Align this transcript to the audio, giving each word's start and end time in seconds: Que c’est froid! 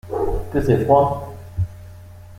Que 0.51 0.59
c’est 0.63 0.83
froid! 0.83 1.31